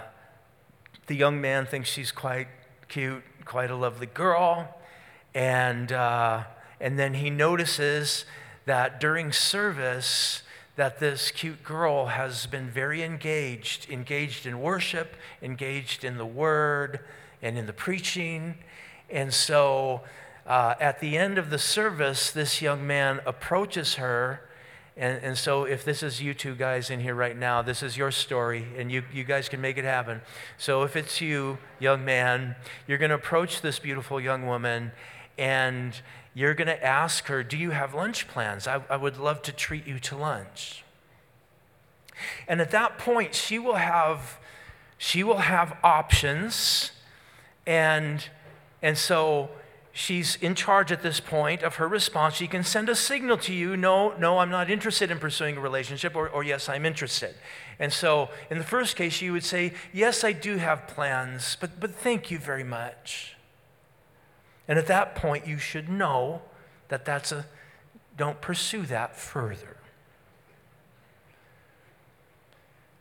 [1.07, 2.49] the young man thinks she's quite
[2.89, 4.77] cute, quite a lovely girl.
[5.35, 6.45] And, uh,
[6.81, 8.25] and then he notices
[8.69, 10.43] that during service,
[10.77, 17.01] that this cute girl has been very engaged, engaged in worship, engaged in the word
[17.41, 18.55] and in the preaching.
[19.09, 20.03] And so
[20.47, 24.43] uh, at the end of the service, this young man approaches her
[24.99, 27.97] and, and so, if this is you two guys in here right now, this is
[27.97, 30.21] your story, and you, you guys can make it happen.
[30.57, 32.57] So, if it's you, young man,
[32.89, 34.91] you're going to approach this beautiful young woman
[35.39, 36.01] and
[36.35, 38.67] you're going to ask her, Do you have lunch plans?
[38.67, 40.85] I, I would love to treat you to lunch.
[42.49, 44.39] And at that point, she will have,
[44.97, 46.91] she will have options.
[47.67, 48.29] And,
[48.83, 49.51] and so,
[49.93, 52.35] she's in charge at this point of her response.
[52.35, 55.61] She can send a signal to you no, no, I'm not interested in pursuing a
[55.61, 57.35] relationship, or, or yes, I'm interested.
[57.81, 61.81] And so in the first case, you would say, Yes, I do have plans, but,
[61.81, 63.35] but thank you very much.
[64.69, 66.43] And at that point, you should know
[66.89, 67.47] that that's a,
[68.17, 69.79] don't pursue that further.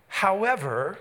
[0.08, 0.98] However,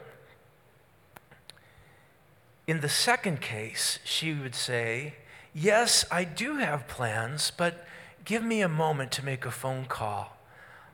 [2.66, 5.14] in the second case, she would say,
[5.55, 7.87] Yes, I do have plans, but
[8.26, 10.37] give me a moment to make a phone call.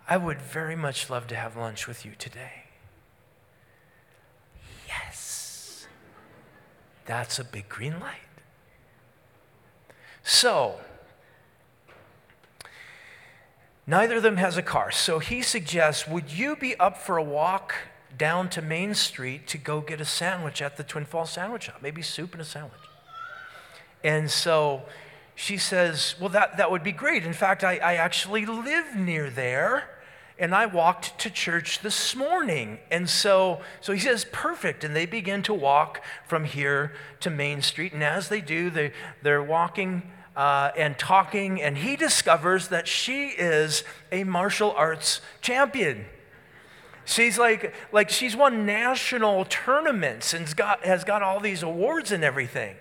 [0.08, 2.66] I would very much love to have lunch with you today.
[4.86, 5.88] Yes.
[7.06, 8.20] That's a big green light.
[10.22, 10.76] So,
[13.86, 14.90] neither of them has a car.
[14.90, 17.74] So he suggests, Would you be up for a walk
[18.16, 21.78] down to Main Street to go get a sandwich at the Twin Falls Sandwich Shop?
[21.82, 22.80] Maybe soup and a sandwich.
[24.04, 24.82] And so
[25.34, 27.24] she says, Well, that, that would be great.
[27.24, 29.88] In fact, I, I actually live near there.
[30.42, 32.80] And I walked to church this morning.
[32.90, 34.82] And so, so he says, perfect.
[34.82, 37.92] And they begin to walk from here to Main Street.
[37.92, 38.90] And as they do, they,
[39.22, 40.02] they're walking
[40.34, 41.62] uh, and talking.
[41.62, 46.06] And he discovers that she is a martial arts champion.
[47.04, 52.24] She's like, like she's won national tournaments and got, has got all these awards and
[52.24, 52.74] everything.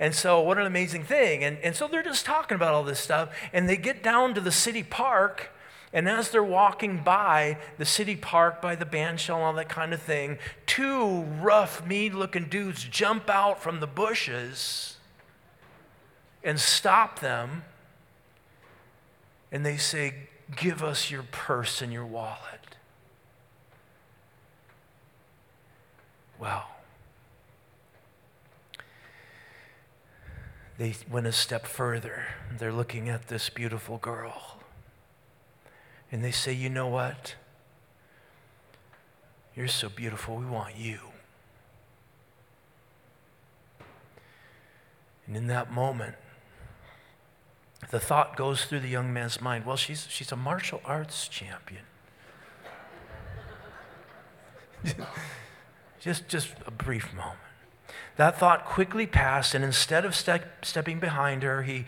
[0.00, 1.44] And so, what an amazing thing.
[1.44, 3.32] And, and so, they're just talking about all this stuff.
[3.52, 5.52] And they get down to the city park.
[5.94, 9.94] And as they're walking by the city park, by the bandshell and all that kind
[9.94, 14.96] of thing, two rough, mean looking dudes jump out from the bushes
[16.42, 17.62] and stop them.
[19.52, 20.14] And they say,
[20.56, 22.76] Give us your purse and your wallet.
[26.38, 26.66] Well,
[30.76, 32.26] they went a step further.
[32.58, 34.53] They're looking at this beautiful girl.
[36.14, 37.34] And they say, You know what?
[39.56, 40.36] You're so beautiful.
[40.36, 41.00] We want you.
[45.26, 46.14] And in that moment,
[47.90, 51.82] the thought goes through the young man's mind well, she's, she's a martial arts champion.
[56.00, 57.40] just, just a brief moment.
[58.14, 61.86] That thought quickly passed, and instead of step, stepping behind her, he,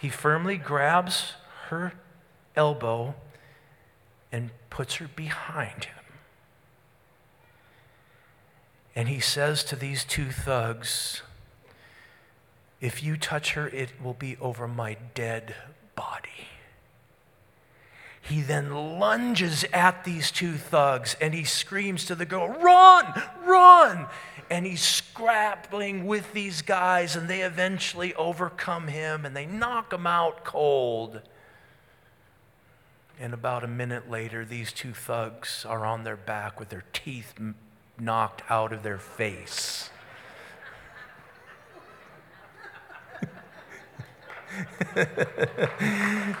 [0.00, 1.34] he firmly grabs
[1.68, 1.92] her
[2.56, 3.14] elbow
[4.34, 6.04] and puts her behind him.
[8.96, 11.22] And he says to these two thugs,
[12.80, 15.54] If you touch her, it will be over my dead
[15.94, 16.48] body.
[18.20, 24.08] He then lunges at these two thugs and he screams to the girl, Run, run!
[24.50, 30.08] And he's scrapping with these guys, and they eventually overcome him and they knock him
[30.08, 31.22] out cold.
[33.20, 37.34] And about a minute later, these two thugs are on their back with their teeth
[37.98, 39.90] knocked out of their face.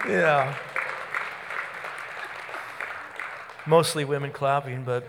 [0.08, 0.56] yeah.
[3.66, 5.04] Mostly women clapping, but.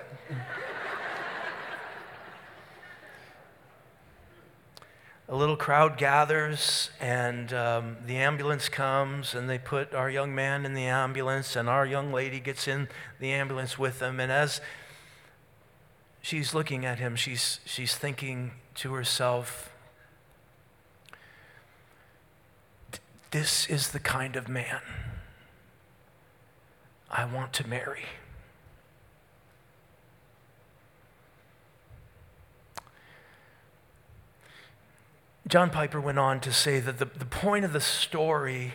[5.28, 10.66] A little crowd gathers, and um, the ambulance comes, and they put our young man
[10.66, 12.88] in the ambulance, and our young lady gets in
[13.20, 14.20] the ambulance with them.
[14.20, 14.62] And as
[16.22, 19.72] she's looking at him, she's, she's thinking to herself,
[23.32, 24.80] This is the kind of man
[27.12, 28.06] I want to marry.
[35.48, 38.74] John Piper went on to say that the, the point of the story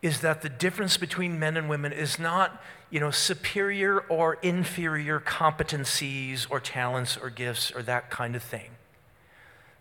[0.00, 5.20] is that the difference between men and women is not, you know, superior or inferior
[5.20, 8.70] competencies or talents or gifts or that kind of thing.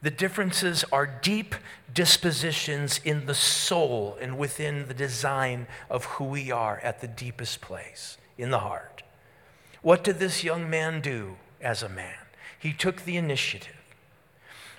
[0.03, 1.53] The differences are deep
[1.93, 7.61] dispositions in the soul and within the design of who we are at the deepest
[7.61, 9.03] place, in the heart.
[9.83, 12.15] What did this young man do as a man?
[12.57, 13.80] He took the initiative.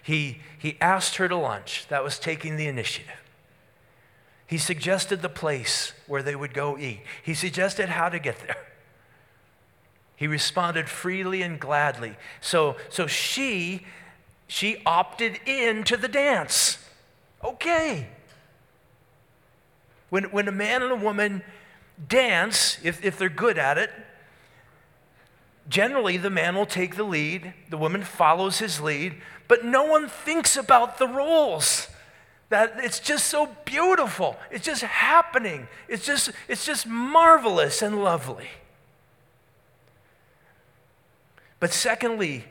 [0.03, 1.87] He, he asked her to lunch.
[1.89, 3.23] That was taking the initiative.
[4.47, 7.01] He suggested the place where they would go eat.
[7.23, 8.57] He suggested how to get there.
[10.17, 12.17] He responded freely and gladly.
[12.41, 13.87] So, so she,
[14.47, 16.79] she opted in to the dance.
[17.43, 18.09] Okay.
[20.11, 21.43] When, when a man and a woman
[22.09, 23.91] dance, if, if they're good at it,
[25.69, 29.15] generally the man will take the lead, the woman follows his lead,
[29.49, 31.89] but no one thinks about the roles.
[32.49, 34.37] That it's just so beautiful.
[34.51, 35.69] It's just happening.
[35.89, 38.49] It's just, it's just marvelous and lovely.
[41.61, 42.45] But secondly,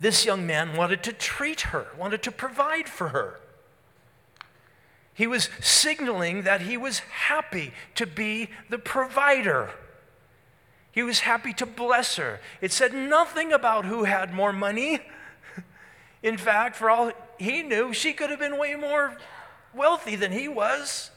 [0.00, 3.40] this young man wanted to treat her, wanted to provide for her.
[5.12, 9.70] He was signaling that he was happy to be the provider.
[10.92, 12.38] He was happy to bless her.
[12.60, 15.00] It said nothing about who had more money.
[16.22, 19.16] In fact, for all he knew, she could have been way more
[19.72, 21.10] wealthy than he was.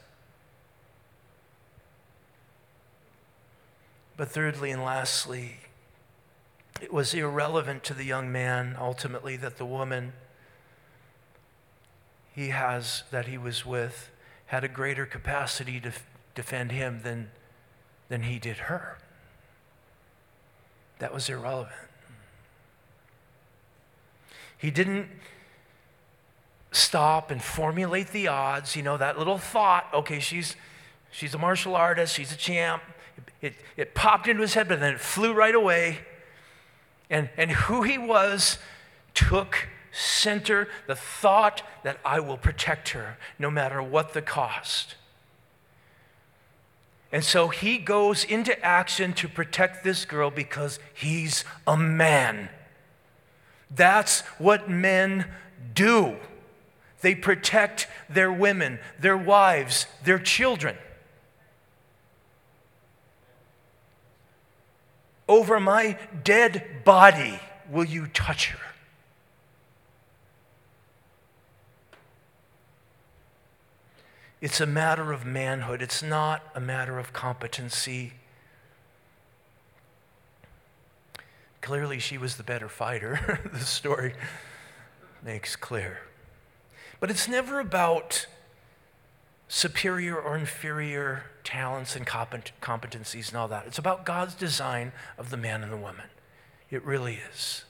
[4.17, 5.57] But thirdly and lastly,
[6.79, 10.13] it was irrelevant to the young man ultimately that the woman
[12.33, 14.09] he has that he was with
[14.47, 15.91] had a greater capacity to
[16.35, 17.31] defend him than,
[18.09, 18.97] than he did her.
[20.99, 21.90] That was irrelevant.
[24.61, 25.07] He didn't
[26.71, 30.55] stop and formulate the odds, you know, that little thought, okay, she's,
[31.09, 32.83] she's a martial artist, she's a champ.
[33.41, 35.99] It, it popped into his head, but then it flew right away.
[37.09, 38.59] And, and who he was
[39.15, 44.93] took center the thought that I will protect her no matter what the cost.
[47.11, 52.49] And so he goes into action to protect this girl because he's a man.
[53.75, 55.25] That's what men
[55.73, 56.17] do.
[57.01, 60.77] They protect their women, their wives, their children.
[65.27, 68.59] Over my dead body will you touch her.
[74.41, 78.13] It's a matter of manhood, it's not a matter of competency.
[81.61, 84.15] Clearly, she was the better fighter, the story
[85.23, 85.99] makes clear.
[86.99, 88.25] But it's never about
[89.47, 93.65] superior or inferior talents and competencies and all that.
[93.67, 96.05] It's about God's design of the man and the woman.
[96.69, 97.65] It really is.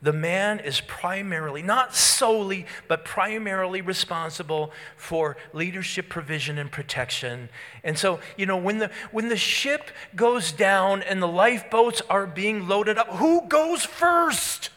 [0.00, 7.48] The man is primarily, not solely, but primarily responsible for leadership, provision, and protection.
[7.82, 12.28] And so, you know, when the, when the ship goes down and the lifeboats are
[12.28, 14.70] being loaded up, who goes first?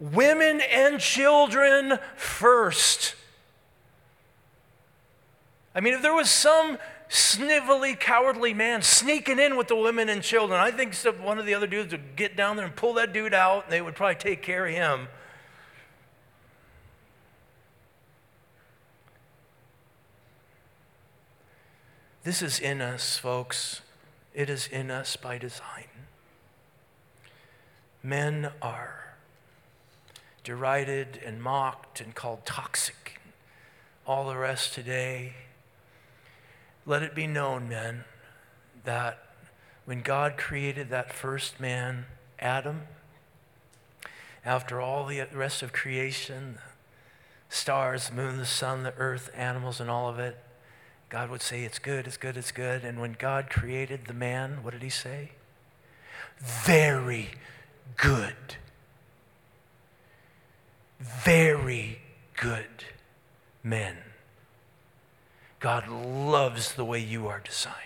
[0.00, 3.14] Women and children first.
[5.74, 6.78] I mean, if there was some
[7.12, 10.58] snivelly, cowardly man sneaking in with the women and children.
[10.58, 13.34] I think one of the other dudes would get down there and pull that dude
[13.34, 15.08] out, and they would probably take care of him.
[22.24, 23.82] This is in us, folks.
[24.32, 25.88] It is in us by design.
[28.02, 29.16] Men are
[30.44, 33.20] derided and mocked and called toxic.
[34.06, 35.34] All the rest today.
[36.84, 38.04] Let it be known, men,
[38.84, 39.18] that
[39.84, 42.06] when God created that first man,
[42.38, 42.82] Adam,
[44.44, 46.58] after all the rest of creation,
[47.48, 50.38] the stars, the moon, the sun, the earth, animals, and all of it,
[51.08, 52.84] God would say, It's good, it's good, it's good.
[52.84, 55.32] And when God created the man, what did he say?
[56.38, 57.30] Very
[57.96, 58.56] good.
[60.98, 61.98] Very
[62.36, 62.84] good
[63.62, 63.98] men.
[65.62, 67.76] God loves the way you are designed.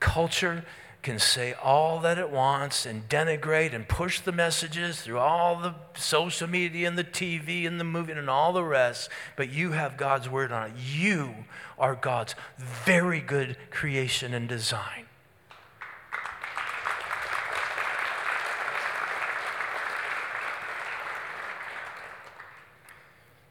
[0.00, 0.64] Culture
[1.02, 5.74] can say all that it wants and denigrate and push the messages through all the
[5.94, 9.98] social media and the TV and the movie and all the rest, but you have
[9.98, 10.72] God's word on it.
[10.74, 11.34] You
[11.78, 15.04] are God's very good creation and design.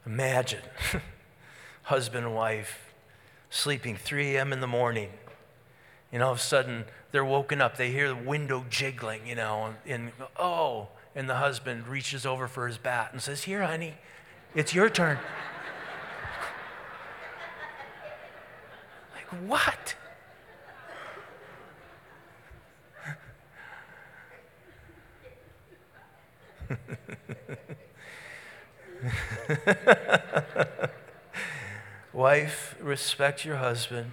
[0.04, 0.62] Imagine.
[1.88, 2.92] husband and wife
[3.48, 4.52] sleeping 3 a.m.
[4.52, 5.08] in the morning.
[6.12, 7.78] And all of a sudden, they're woken up.
[7.78, 12.66] They hear the window jiggling, you know, and oh, and the husband reaches over for
[12.66, 13.94] his bat and says, Here, honey,
[14.54, 15.18] it's your turn.
[19.14, 19.94] like, what?
[32.18, 34.10] Wife, respect your husband.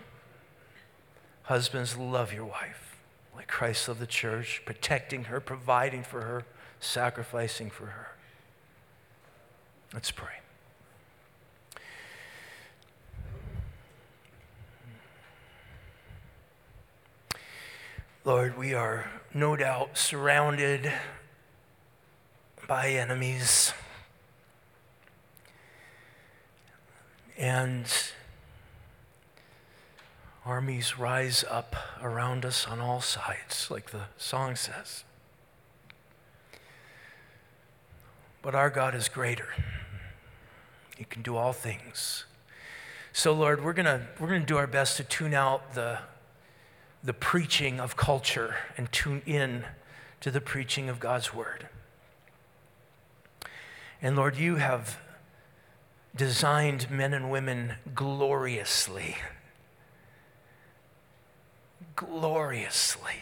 [1.41, 2.97] Husbands, love your wife
[3.35, 6.45] like Christ loved the church, protecting her, providing for her,
[6.79, 8.09] sacrificing for her.
[9.91, 10.35] Let's pray.
[18.23, 20.93] Lord, we are no doubt surrounded
[22.67, 23.73] by enemies.
[27.37, 27.85] And
[30.45, 35.03] armies rise up around us on all sides, like the song says.
[38.41, 39.49] But our God is greater.
[40.97, 42.25] He can do all things.
[43.11, 45.99] So, Lord, we're going we're to do our best to tune out the,
[47.03, 49.63] the preaching of culture and tune in
[50.21, 51.67] to the preaching of God's word.
[54.01, 54.99] And Lord, you have
[56.15, 59.17] designed men and women gloriously.
[61.95, 63.17] Gloriously.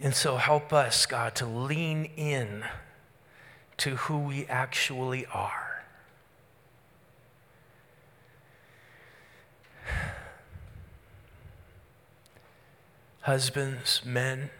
[0.00, 2.64] And so help us, God, to lean in
[3.78, 5.84] to who we actually are.
[13.22, 14.50] Husbands, men,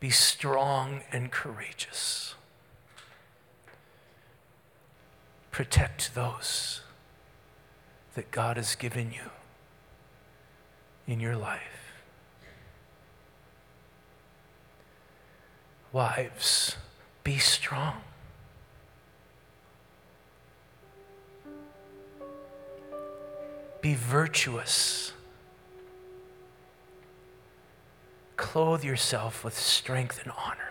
[0.00, 2.34] be strong and courageous.
[5.50, 6.82] Protect those
[8.14, 9.30] that God has given you
[11.06, 11.60] in your life.
[15.92, 16.76] Wives,
[17.24, 18.00] be strong.
[23.80, 25.12] Be virtuous.
[28.36, 30.69] Clothe yourself with strength and honor.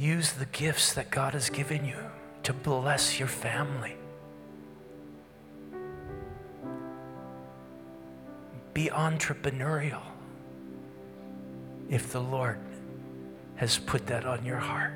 [0.00, 1.98] Use the gifts that God has given you
[2.44, 3.96] to bless your family.
[8.72, 10.00] Be entrepreneurial
[11.90, 12.58] if the Lord
[13.56, 14.94] has put that on your heart.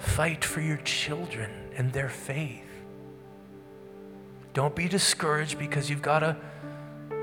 [0.00, 2.64] Fight for your children and their faith.
[4.54, 6.36] Don't be discouraged because you've got to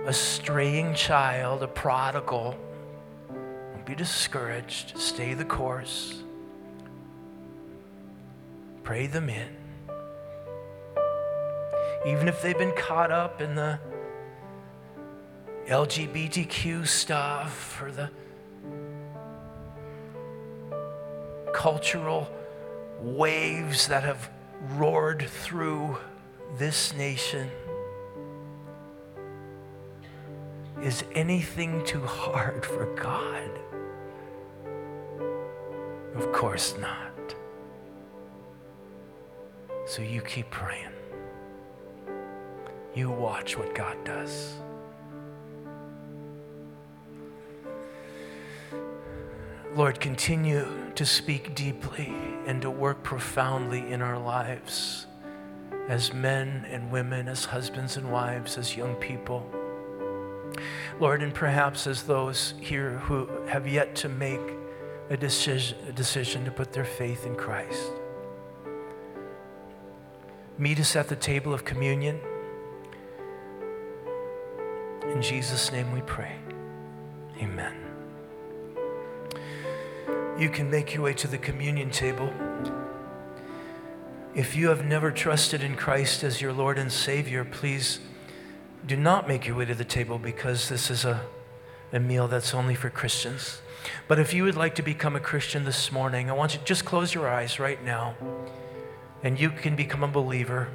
[0.06, 2.56] a straying child, a prodigal.
[3.30, 4.98] Don't be discouraged.
[4.98, 6.24] Stay the course.
[8.84, 9.56] Pray them in.
[12.06, 13.80] Even if they've been caught up in the
[15.68, 18.10] LGBTQ stuff or the
[21.54, 22.28] cultural
[23.00, 24.32] waves that have
[24.72, 25.98] roared through
[26.58, 27.50] this nation.
[30.84, 33.52] Is anything too hard for God?
[36.16, 37.36] Of course not.
[39.86, 40.90] So you keep praying.
[42.96, 44.56] You watch what God does.
[49.76, 52.12] Lord, continue to speak deeply
[52.48, 55.06] and to work profoundly in our lives
[55.88, 59.46] as men and women, as husbands and wives, as young people.
[61.00, 64.42] Lord, and perhaps as those here who have yet to make
[65.10, 67.92] a decision, a decision to put their faith in Christ.
[70.58, 72.20] Meet us at the table of communion.
[75.14, 76.36] In Jesus' name we pray.
[77.42, 77.76] Amen.
[80.38, 82.32] You can make your way to the communion table.
[84.34, 88.00] If you have never trusted in Christ as your Lord and Savior, please
[88.86, 91.22] do not make your way to the table because this is a,
[91.94, 93.62] a meal that's only for Christians.
[94.08, 96.66] But if you would like to become a Christian this morning, I want you to
[96.66, 98.16] just close your eyes right now
[99.24, 100.70] and you can become a believer.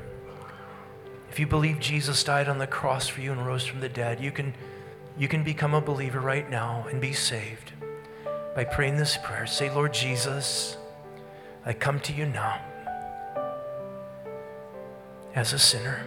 [1.30, 4.20] If you believe Jesus died on the cross for you and rose from the dead,
[4.20, 4.54] you can,
[5.18, 7.72] you can become a believer right now and be saved
[8.54, 9.46] by praying this prayer.
[9.46, 10.76] Say, Lord Jesus,
[11.64, 12.60] I come to you now
[15.34, 16.06] as a sinner.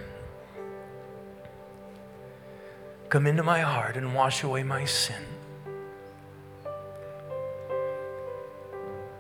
[3.10, 5.24] Come into my heart and wash away my sin.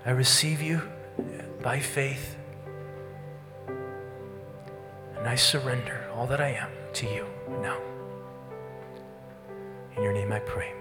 [0.05, 0.81] I receive you
[1.63, 2.35] by faith,
[5.17, 7.25] and I surrender all that I am to you
[7.63, 7.79] now.
[9.97, 10.71] In your name I pray.